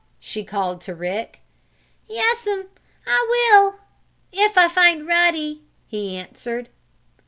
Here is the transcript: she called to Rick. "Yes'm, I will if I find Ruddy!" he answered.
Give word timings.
she 0.19 0.43
called 0.43 0.81
to 0.81 0.95
Rick. 0.95 1.41
"Yes'm, 2.07 2.69
I 3.05 3.27
will 3.53 3.75
if 4.31 4.57
I 4.57 4.67
find 4.67 5.05
Ruddy!" 5.05 5.61
he 5.87 6.17
answered. 6.17 6.69